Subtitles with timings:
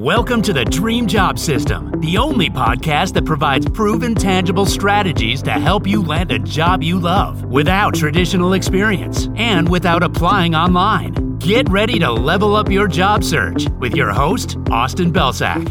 [0.00, 5.50] Welcome to the Dream Job System, the only podcast that provides proven, tangible strategies to
[5.50, 11.36] help you land a job you love without traditional experience and without applying online.
[11.36, 15.68] Get ready to level up your job search with your host, Austin Belcak.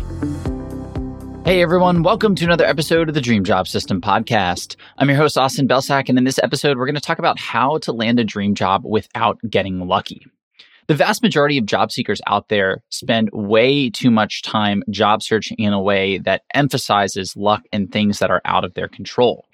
[1.43, 4.75] Hey everyone, welcome to another episode of the Dream Job System podcast.
[4.99, 7.79] I'm your host, Austin Belcak, and in this episode, we're going to talk about how
[7.79, 10.27] to land a dream job without getting lucky.
[10.89, 15.55] The vast majority of job seekers out there spend way too much time job searching
[15.59, 19.45] in a way that emphasizes luck and things that are out of their control.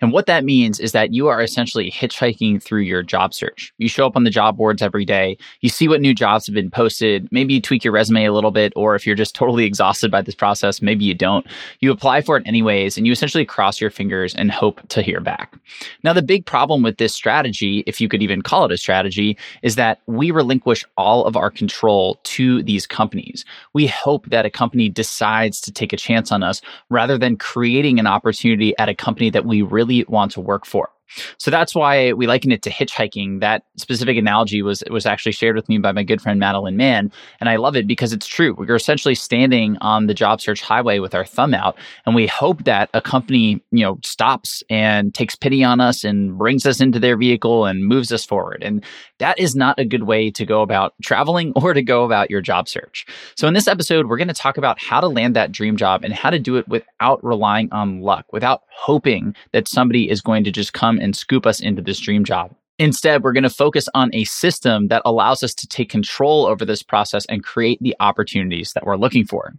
[0.00, 3.74] And what that means is that you are essentially hitchhiking through your job search.
[3.78, 6.54] You show up on the job boards every day, you see what new jobs have
[6.54, 9.64] been posted, maybe you tweak your resume a little bit, or if you're just totally
[9.64, 11.44] exhausted by this process, maybe you don't.
[11.80, 15.18] You apply for it anyways, and you essentially cross your fingers and hope to hear
[15.18, 15.56] back.
[16.04, 19.36] Now, the big problem with this strategy, if you could even call it a strategy,
[19.64, 23.44] is that we relinquish all of our control to these companies.
[23.72, 27.98] We hope that a company decides to take a chance on us rather than creating
[27.98, 30.90] an opportunity at a company that we really want to work for.
[31.38, 33.40] So that's why we liken it to hitchhiking.
[33.40, 37.12] That specific analogy was was actually shared with me by my good friend Madeline Mann,
[37.40, 38.54] and I love it because it's true.
[38.54, 42.64] We're essentially standing on the job search highway with our thumb out, and we hope
[42.64, 46.98] that a company, you know, stops and takes pity on us and brings us into
[46.98, 48.62] their vehicle and moves us forward.
[48.62, 48.84] And
[49.18, 52.40] that is not a good way to go about traveling or to go about your
[52.40, 53.06] job search.
[53.36, 56.04] So in this episode, we're going to talk about how to land that dream job
[56.04, 60.44] and how to do it without relying on luck, without hoping that somebody is going
[60.44, 62.54] to just come and scoop us into this dream job.
[62.78, 66.64] Instead, we're going to focus on a system that allows us to take control over
[66.64, 69.52] this process and create the opportunities that we're looking for.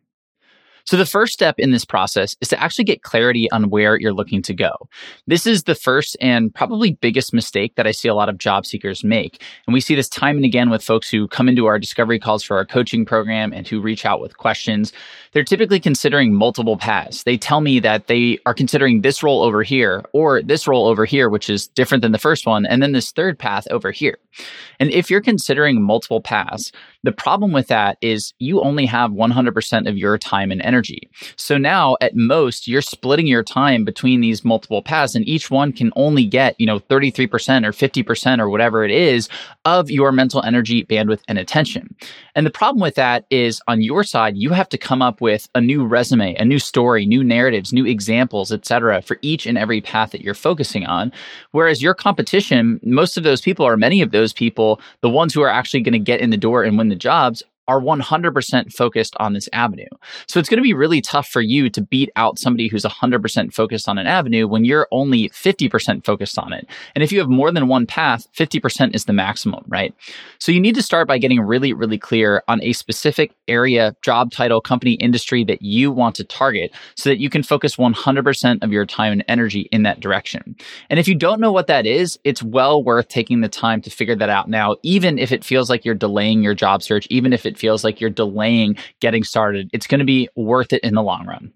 [0.85, 4.13] So the first step in this process is to actually get clarity on where you're
[4.13, 4.71] looking to go.
[5.25, 8.67] This is the first and probably biggest mistake that I see a lot of job
[8.67, 9.41] seekers make.
[9.65, 12.43] And we see this time and again with folks who come into our discovery calls
[12.43, 14.93] for our coaching program and who reach out with questions.
[15.31, 17.23] They're typically considering multiple paths.
[17.23, 21.05] They tell me that they are considering this role over here or this role over
[21.05, 24.17] here, which is different than the first one, and then this third path over here.
[24.79, 26.71] And if you're considering multiple paths,
[27.03, 31.09] the problem with that is you only have 100% of your time and energy.
[31.35, 35.71] So now at most, you're splitting your time between these multiple paths and each one
[35.71, 39.29] can only get, you know, 33% or 50% or whatever it is
[39.65, 41.95] of your mental energy, bandwidth, and attention.
[42.33, 45.47] And the problem with that is on your side, you have to come up with
[45.55, 49.79] a new resume, a new story, new narratives, new examples, etc., for each and every
[49.79, 51.11] path that you're focusing on.
[51.51, 55.41] Whereas your competition, most of those people or many of those people, the ones who
[55.41, 59.15] are actually going to get in the door and win the jobs are 100% focused
[59.19, 59.87] on this avenue.
[60.27, 63.53] So it's going to be really tough for you to beat out somebody who's 100%
[63.53, 66.67] focused on an avenue when you're only 50% focused on it.
[66.93, 69.93] And if you have more than one path, 50% is the maximum, right?
[70.39, 74.31] So you need to start by getting really, really clear on a specific area, job
[74.31, 78.71] title, company, industry that you want to target so that you can focus 100% of
[78.71, 80.55] your time and energy in that direction.
[80.89, 83.89] And if you don't know what that is, it's well worth taking the time to
[83.89, 87.33] figure that out now, even if it feels like you're delaying your job search, even
[87.33, 90.83] if it it feels like you're delaying getting started, it's going to be worth it
[90.83, 91.51] in the long run.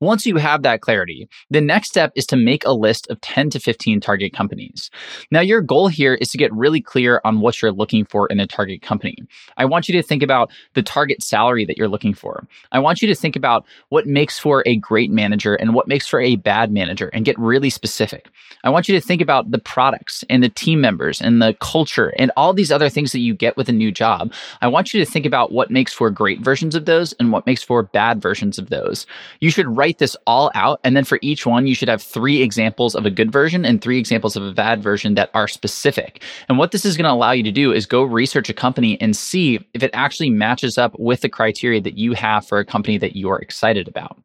[0.00, 3.50] Once you have that clarity, the next step is to make a list of 10
[3.50, 4.90] to 15 target companies.
[5.30, 8.40] Now, your goal here is to get really clear on what you're looking for in
[8.40, 9.16] a target company.
[9.58, 12.46] I want you to think about the target salary that you're looking for.
[12.72, 16.06] I want you to think about what makes for a great manager and what makes
[16.06, 18.30] for a bad manager and get really specific.
[18.64, 22.14] I want you to think about the products and the team members and the culture
[22.18, 24.32] and all these other things that you get with a new job.
[24.62, 27.46] I want you to think about what makes for great versions of those and what
[27.46, 29.06] makes for bad versions of those.
[29.40, 30.78] You should write write this all out.
[30.84, 33.82] And then for each one, you should have three examples of a good version and
[33.82, 36.22] three examples of a bad version that are specific.
[36.48, 39.00] And what this is going to allow you to do is go research a company
[39.00, 42.64] and see if it actually matches up with the criteria that you have for a
[42.64, 44.16] company that you're excited about.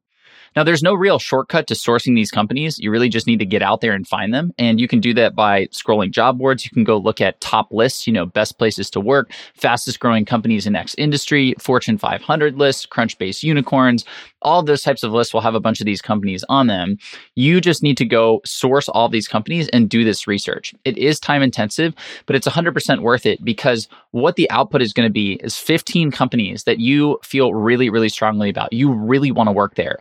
[0.56, 2.80] Now, there's no real shortcut to sourcing these companies.
[2.80, 4.54] You really just need to get out there and find them.
[4.58, 6.64] And you can do that by scrolling job boards.
[6.64, 10.26] You can go look at top lists, you know, best places to work, fastest growing
[10.26, 14.06] companies in X industry, Fortune 500 lists, Crunchbase unicorns.
[14.42, 16.98] All those types of lists will have a bunch of these companies on them.
[17.36, 20.74] You just need to go source all these companies and do this research.
[20.86, 21.94] It is time intensive,
[22.28, 26.10] but it's 100% worth it because what the output is going to be is 15
[26.10, 28.72] companies that you feel really, really strongly about.
[28.72, 30.00] You really want to work there.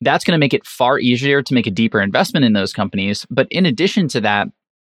[0.00, 3.24] That's going to make it far easier to make a deeper investment in those companies.
[3.30, 4.48] But in addition to that,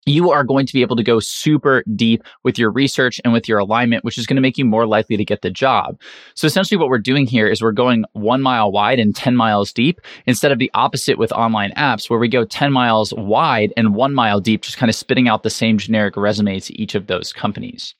[0.04, 3.48] you are going to be able to go super deep with your research and with
[3.48, 5.98] your alignment, which is going to make you more likely to get the job.
[6.34, 9.72] So essentially what we're doing here is we're going one mile wide and 10 miles
[9.72, 13.94] deep instead of the opposite with online apps where we go 10 miles wide and
[13.94, 17.06] one mile deep, just kind of spitting out the same generic resume to each of
[17.06, 17.94] those companies.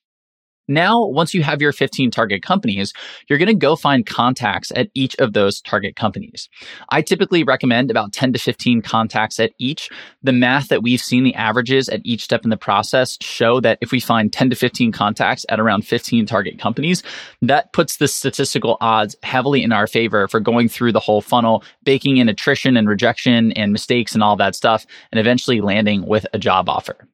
[0.69, 2.93] Now, once you have your 15 target companies,
[3.29, 6.49] you're going to go find contacts at each of those target companies.
[6.91, 9.89] I typically recommend about 10 to 15 contacts at each.
[10.23, 13.79] The math that we've seen, the averages at each step in the process show that
[13.81, 17.03] if we find 10 to 15 contacts at around 15 target companies,
[17.41, 21.65] that puts the statistical odds heavily in our favor for going through the whole funnel,
[21.85, 26.27] baking in attrition and rejection and mistakes and all that stuff, and eventually landing with
[26.35, 27.09] a job offer.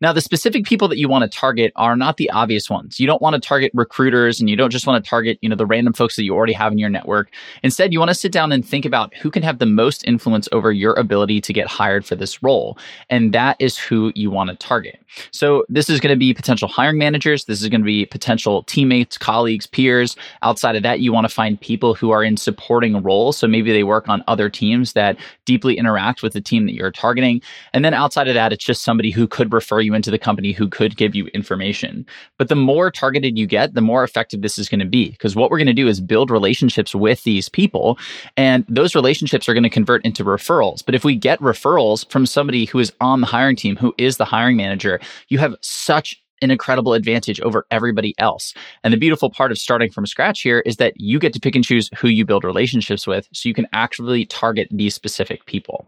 [0.00, 2.98] Now, the specific people that you want to target are not the obvious ones.
[2.98, 5.56] You don't want to target recruiters and you don't just want to target, you know,
[5.56, 7.30] the random folks that you already have in your network.
[7.62, 10.48] Instead, you want to sit down and think about who can have the most influence
[10.52, 12.78] over your ability to get hired for this role.
[13.10, 14.98] And that is who you want to target.
[15.32, 17.44] So this is going to be potential hiring managers.
[17.44, 20.16] This is going to be potential teammates, colleagues, peers.
[20.42, 23.36] Outside of that, you want to find people who are in supporting roles.
[23.36, 26.92] So maybe they work on other teams that deeply interact with the team that you're
[26.92, 27.42] targeting.
[27.72, 30.18] And then outside of that, it's just somebody who could refer you you into the
[30.18, 32.06] company who could give you information.
[32.38, 35.10] But the more targeted you get, the more effective this is going to be.
[35.10, 37.98] Because what we're going to do is build relationships with these people,
[38.36, 40.84] and those relationships are going to convert into referrals.
[40.84, 44.16] But if we get referrals from somebody who is on the hiring team, who is
[44.16, 48.54] the hiring manager, you have such an incredible advantage over everybody else.
[48.82, 51.54] And the beautiful part of starting from scratch here is that you get to pick
[51.54, 55.86] and choose who you build relationships with so you can actually target these specific people.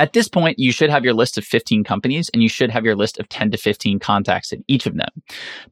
[0.00, 2.86] At this point, you should have your list of 15 companies and you should have
[2.86, 5.10] your list of 10 to 15 contacts in each of them.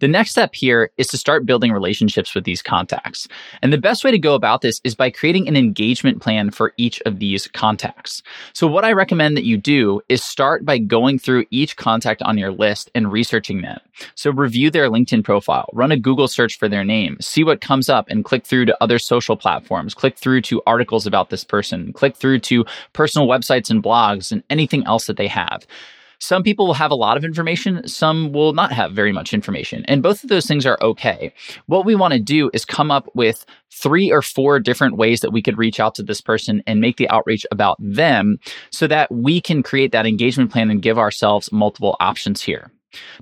[0.01, 3.27] The next step here is to start building relationships with these contacts.
[3.63, 6.75] And the best way to go about this is by creating an engagement plan for
[6.77, 8.23] each of these contacts.
[8.53, 12.37] So what I recommend that you do is start by going through each contact on
[12.37, 13.81] your list and researching them.
[14.15, 17.89] So review their LinkedIn profile, run a Google search for their name, see what comes
[17.89, 21.95] up and click through to other social platforms, click through to articles about this person,
[21.95, 25.67] click through to personal websites and blogs blogs and anything else that they have.
[26.21, 29.85] Some people will have a lot of information, some will not have very much information.
[29.87, 31.33] And both of those things are okay.
[31.67, 35.31] What we want to do is come up with three or four different ways that
[35.31, 38.39] we could reach out to this person and make the outreach about them
[38.73, 42.73] so that we can create that engagement plan and give ourselves multiple options here.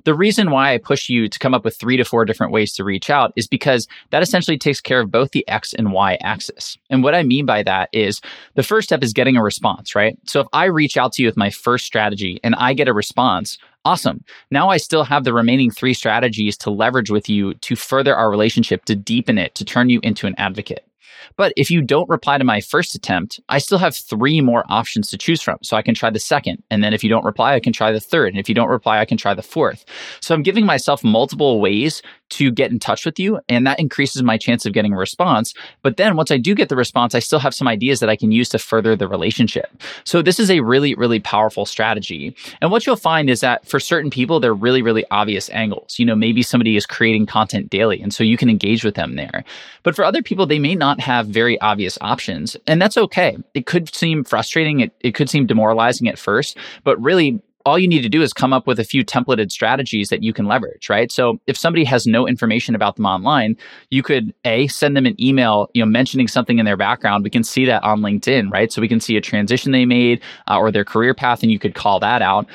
[0.03, 2.73] The reason why I push you to come up with three to four different ways
[2.73, 6.17] to reach out is because that essentially takes care of both the X and Y
[6.21, 6.77] axis.
[6.89, 8.21] And what I mean by that is
[8.55, 10.17] the first step is getting a response, right?
[10.25, 12.93] So if I reach out to you with my first strategy and I get a
[12.93, 14.23] response, awesome.
[14.51, 18.29] Now I still have the remaining three strategies to leverage with you to further our
[18.29, 20.86] relationship, to deepen it, to turn you into an advocate.
[21.35, 25.09] But if you don't reply to my first attempt, I still have three more options
[25.09, 25.57] to choose from.
[25.61, 26.63] So I can try the second.
[26.69, 28.29] And then if you don't reply, I can try the third.
[28.29, 29.85] And if you don't reply, I can try the fourth.
[30.21, 33.39] So I'm giving myself multiple ways to get in touch with you.
[33.49, 35.53] And that increases my chance of getting a response.
[35.81, 38.15] But then once I do get the response, I still have some ideas that I
[38.15, 39.81] can use to further the relationship.
[40.03, 42.35] So this is a really, really powerful strategy.
[42.61, 45.99] And what you'll find is that for certain people, they're really, really obvious angles.
[45.99, 48.01] You know, maybe somebody is creating content daily.
[48.01, 49.43] And so you can engage with them there.
[49.83, 52.57] But for other people, they may not have very obvious options.
[52.67, 53.37] And that's okay.
[53.53, 54.81] It could seem frustrating.
[54.81, 58.31] It, it could seem demoralizing at first, but really all you need to do is
[58.31, 61.11] come up with a few templated strategies that you can leverage, right?
[61.11, 63.57] So if somebody has no information about them online,
[63.89, 67.25] you could a send them an email, you know, mentioning something in their background.
[67.25, 68.71] We can see that on LinkedIn, right?
[68.71, 71.59] So we can see a transition they made uh, or their career path, and you
[71.59, 72.47] could call that out.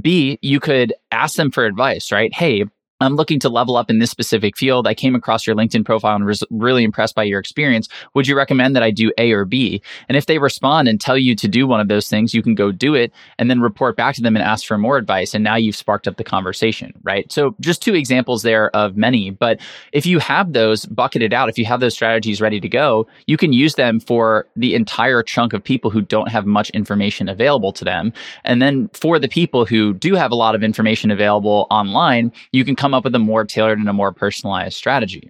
[0.00, 2.34] B, you could ask them for advice, right?
[2.34, 2.64] Hey,
[3.00, 4.86] I'm looking to level up in this specific field.
[4.86, 7.88] I came across your LinkedIn profile and was really impressed by your experience.
[8.14, 9.82] Would you recommend that I do A or B?
[10.08, 12.54] And if they respond and tell you to do one of those things, you can
[12.54, 15.34] go do it and then report back to them and ask for more advice.
[15.34, 17.30] And now you've sparked up the conversation, right?
[17.30, 19.30] So just two examples there of many.
[19.30, 19.60] But
[19.92, 23.36] if you have those bucketed out, if you have those strategies ready to go, you
[23.36, 27.74] can use them for the entire chunk of people who don't have much information available
[27.74, 28.14] to them.
[28.44, 32.64] And then for the people who do have a lot of information available online, you
[32.64, 35.28] can come come up with a more tailored and a more personalized strategy.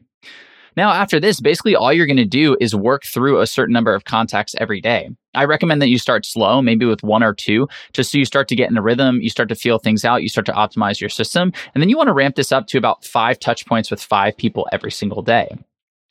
[0.76, 3.94] Now, after this, basically all you're going to do is work through a certain number
[3.94, 5.08] of contacts every day.
[5.34, 8.46] I recommend that you start slow, maybe with one or two, just so you start
[8.48, 11.00] to get in a rhythm, you start to feel things out, you start to optimize
[11.00, 11.50] your system.
[11.75, 14.36] And then you want to ramp this up to about five touch points with five
[14.36, 15.56] people every single day.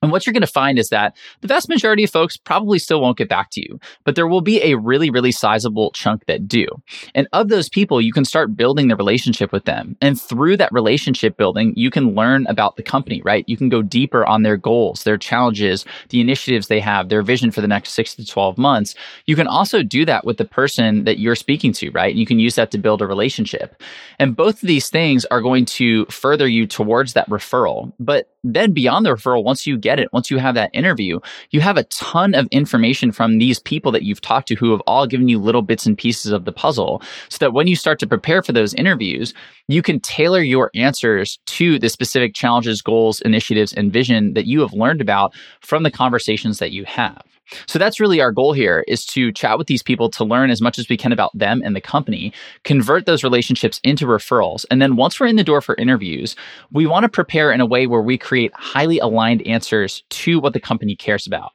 [0.02, 3.02] And what you're going to find is that the vast majority of folks probably still
[3.02, 6.48] won't get back to you, but there will be a really, really sizable chunk that
[6.48, 6.68] do.
[7.16, 9.98] And of those people, you can start building the relationship with them.
[10.02, 13.46] And through that relationship building, you can learn about the company, right?
[13.48, 17.50] You can go deeper on their goals, their challenges, the initiatives they have, their vision
[17.50, 18.96] for the next six to 12 months.
[19.26, 22.14] You can also do that with the person that you're speaking to, right?
[22.14, 23.82] You can use that to build a relationship.
[24.20, 27.94] And both of these things are going to further you towards that referral.
[28.00, 31.20] But then beyond the referral, once you get get it, once you have that interview,
[31.52, 34.82] you have a ton of information from these people that you've talked to who have
[34.82, 38.00] all given you little bits and pieces of the puzzle so that when you start
[38.00, 39.34] to prepare for those interviews,
[39.68, 44.60] you can tailor your answers to the specific challenges, goals, initiatives, and vision that you
[44.62, 47.35] have learned about from the conversations that you have.
[47.68, 50.62] So that's really our goal here is to chat with these people to learn as
[50.62, 52.34] much as we can about them and the company,
[52.64, 54.66] convert those relationships into referrals.
[54.72, 56.36] And then once we're in the door for interviews,
[56.72, 60.54] we want to prepare in a way where we create highly aligned answers to what
[60.54, 61.52] the company cares about.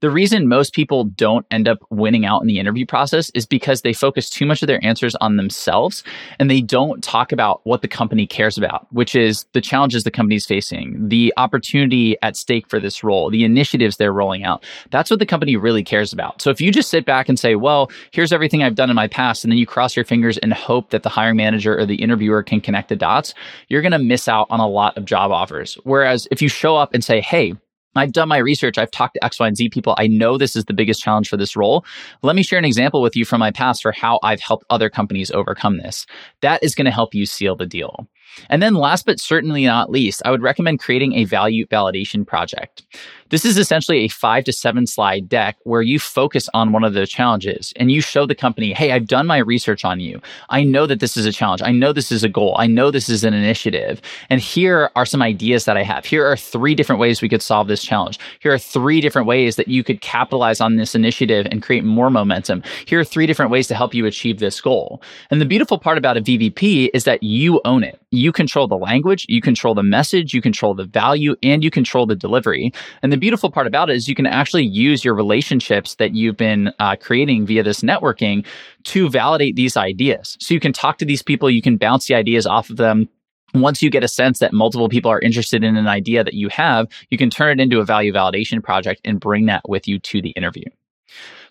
[0.00, 3.82] The reason most people don't end up winning out in the interview process is because
[3.82, 6.02] they focus too much of their answers on themselves
[6.38, 10.10] and they don't talk about what the company cares about, which is the challenges the
[10.10, 14.64] company is facing, the opportunity at stake for this role, the initiatives they're rolling out.
[14.90, 16.40] That's what the company really cares about.
[16.40, 19.08] So if you just sit back and say, well, here's everything I've done in my
[19.08, 21.96] past, and then you cross your fingers and hope that the hiring manager or the
[21.96, 23.34] interviewer can connect the dots,
[23.68, 25.76] you're going to miss out on a lot of job offers.
[25.84, 27.54] Whereas if you show up and say, hey,
[27.96, 28.78] I've done my research.
[28.78, 29.94] I've talked to X, Y, and Z people.
[29.98, 31.84] I know this is the biggest challenge for this role.
[32.22, 34.88] Let me share an example with you from my past for how I've helped other
[34.88, 36.06] companies overcome this.
[36.40, 38.06] That is going to help you seal the deal.
[38.48, 42.82] And then last but certainly not least, I would recommend creating a value validation project.
[43.30, 46.94] This is essentially a five to seven slide deck where you focus on one of
[46.94, 50.20] the challenges and you show the company, hey, I've done my research on you.
[50.48, 51.62] I know that this is a challenge.
[51.62, 52.56] I know this is a goal.
[52.58, 54.02] I know this is an initiative.
[54.30, 56.04] And here are some ideas that I have.
[56.04, 58.18] Here are three different ways we could solve this challenge.
[58.40, 62.10] Here are three different ways that you could capitalize on this initiative and create more
[62.10, 62.64] momentum.
[62.86, 65.00] Here are three different ways to help you achieve this goal.
[65.30, 68.00] And the beautiful part about a VVP is that you own it.
[68.32, 72.14] Control the language, you control the message, you control the value, and you control the
[72.14, 72.72] delivery.
[73.02, 76.36] And the beautiful part about it is you can actually use your relationships that you've
[76.36, 78.44] been uh, creating via this networking
[78.84, 80.36] to validate these ideas.
[80.40, 83.08] So you can talk to these people, you can bounce the ideas off of them
[83.54, 86.48] once you get a sense that multiple people are interested in an idea that you
[86.50, 89.98] have, you can turn it into a value validation project and bring that with you
[89.98, 90.64] to the interview.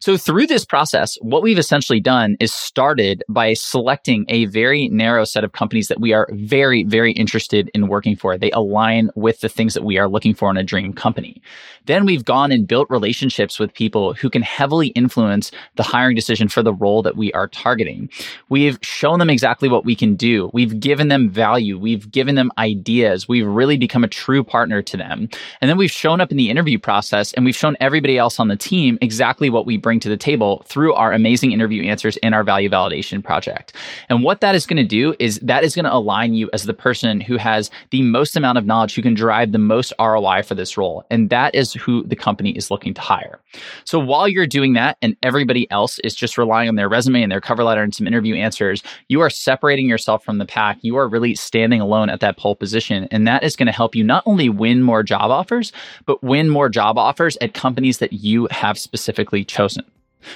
[0.01, 5.25] So through this process, what we've essentially done is started by selecting a very narrow
[5.25, 8.37] set of companies that we are very, very interested in working for.
[8.37, 11.41] They align with the things that we are looking for in a dream company.
[11.85, 16.47] Then we've gone and built relationships with people who can heavily influence the hiring decision
[16.47, 18.09] for the role that we are targeting.
[18.47, 20.49] We've shown them exactly what we can do.
[20.53, 21.77] We've given them value.
[21.77, 23.27] We've given them ideas.
[23.27, 25.27] We've really become a true partner to them.
[25.59, 28.47] And then we've shown up in the interview process and we've shown everybody else on
[28.47, 32.15] the team exactly what we bring bring to the table through our amazing interview answers
[32.17, 33.73] in our value validation project.
[34.07, 36.65] And what that is going to do is that is going to align you as
[36.65, 40.43] the person who has the most amount of knowledge, who can drive the most ROI
[40.43, 41.05] for this role.
[41.09, 43.39] And that is who the company is looking to hire.
[43.83, 47.31] So while you're doing that and everybody else is just relying on their resume and
[47.31, 50.77] their cover letter and some interview answers, you are separating yourself from the pack.
[50.81, 53.07] You are really standing alone at that pole position.
[53.09, 55.71] And that is going to help you not only win more job offers,
[56.05, 59.78] but win more job offers at companies that you have specifically chosen.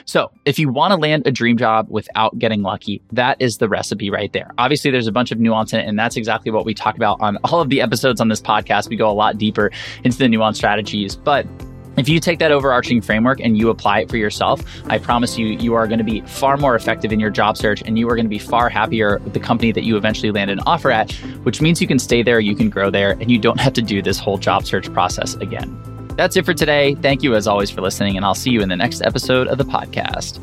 [0.05, 3.67] So, if you want to land a dream job without getting lucky, that is the
[3.67, 4.51] recipe right there.
[4.57, 7.19] Obviously, there's a bunch of nuance in it, and that's exactly what we talk about
[7.21, 8.89] on all of the episodes on this podcast.
[8.89, 9.71] We go a lot deeper
[10.03, 11.45] into the nuance strategies, but
[11.95, 15.47] if you take that overarching framework and you apply it for yourself, I promise you,
[15.47, 18.15] you are going to be far more effective in your job search and you are
[18.15, 21.11] going to be far happier with the company that you eventually land an offer at,
[21.43, 23.81] which means you can stay there, you can grow there, and you don't have to
[23.81, 25.79] do this whole job search process again.
[26.15, 26.95] That's it for today.
[26.95, 29.57] Thank you, as always, for listening, and I'll see you in the next episode of
[29.57, 30.39] the podcast.